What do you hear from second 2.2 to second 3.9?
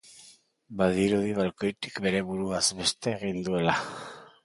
buruaz beste egin duela.